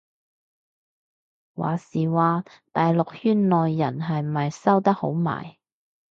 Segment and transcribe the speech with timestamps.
[1.53, 5.57] 話時話大陸圈內人係咪收得好埋